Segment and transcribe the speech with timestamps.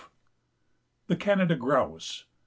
[1.05, 2.25] THE CANADA GROUSE.